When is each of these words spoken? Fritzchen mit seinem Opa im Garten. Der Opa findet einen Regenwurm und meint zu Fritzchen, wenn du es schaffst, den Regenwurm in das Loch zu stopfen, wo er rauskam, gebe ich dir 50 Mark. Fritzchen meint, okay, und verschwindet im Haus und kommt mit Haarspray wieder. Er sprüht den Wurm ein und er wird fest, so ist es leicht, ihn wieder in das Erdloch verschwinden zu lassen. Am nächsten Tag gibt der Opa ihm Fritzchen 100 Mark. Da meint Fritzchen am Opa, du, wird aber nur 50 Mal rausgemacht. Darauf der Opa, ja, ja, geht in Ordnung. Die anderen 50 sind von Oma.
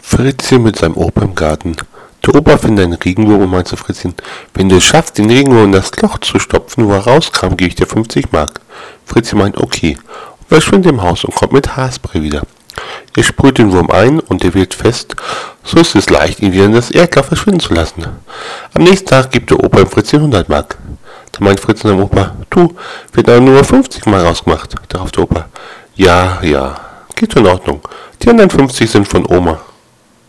Fritzchen 0.00 0.62
mit 0.62 0.76
seinem 0.76 0.96
Opa 0.96 1.22
im 1.22 1.34
Garten. 1.34 1.76
Der 2.26 2.34
Opa 2.34 2.58
findet 2.58 2.84
einen 2.84 2.94
Regenwurm 2.94 3.42
und 3.42 3.50
meint 3.50 3.68
zu 3.68 3.76
Fritzchen, 3.76 4.14
wenn 4.54 4.68
du 4.68 4.76
es 4.76 4.84
schaffst, 4.84 5.18
den 5.18 5.30
Regenwurm 5.30 5.66
in 5.66 5.72
das 5.72 5.96
Loch 6.00 6.18
zu 6.18 6.38
stopfen, 6.38 6.86
wo 6.86 6.92
er 6.92 7.06
rauskam, 7.06 7.56
gebe 7.56 7.68
ich 7.68 7.74
dir 7.74 7.86
50 7.86 8.32
Mark. 8.32 8.60
Fritzchen 9.06 9.38
meint, 9.38 9.56
okay, 9.56 9.96
und 10.40 10.48
verschwindet 10.48 10.92
im 10.92 11.02
Haus 11.02 11.24
und 11.24 11.34
kommt 11.34 11.52
mit 11.52 11.76
Haarspray 11.76 12.22
wieder. 12.22 12.42
Er 13.16 13.22
sprüht 13.22 13.58
den 13.58 13.72
Wurm 13.72 13.90
ein 13.90 14.20
und 14.20 14.44
er 14.44 14.54
wird 14.54 14.74
fest, 14.74 15.16
so 15.64 15.78
ist 15.78 15.94
es 15.94 16.10
leicht, 16.10 16.40
ihn 16.40 16.52
wieder 16.52 16.66
in 16.66 16.72
das 16.72 16.90
Erdloch 16.90 17.24
verschwinden 17.24 17.60
zu 17.60 17.74
lassen. 17.74 18.06
Am 18.74 18.84
nächsten 18.84 19.08
Tag 19.08 19.30
gibt 19.30 19.50
der 19.50 19.62
Opa 19.62 19.80
ihm 19.80 19.88
Fritzchen 19.88 20.20
100 20.20 20.48
Mark. 20.48 20.78
Da 21.32 21.44
meint 21.44 21.60
Fritzchen 21.60 21.90
am 21.90 22.00
Opa, 22.00 22.36
du, 22.50 22.74
wird 23.12 23.28
aber 23.28 23.40
nur 23.40 23.64
50 23.64 24.06
Mal 24.06 24.24
rausgemacht. 24.24 24.74
Darauf 24.88 25.10
der 25.10 25.24
Opa, 25.24 25.46
ja, 25.96 26.38
ja, 26.42 26.76
geht 27.16 27.34
in 27.34 27.46
Ordnung. 27.46 27.80
Die 28.22 28.28
anderen 28.28 28.50
50 28.50 28.90
sind 28.90 29.08
von 29.08 29.26
Oma. 29.26 29.60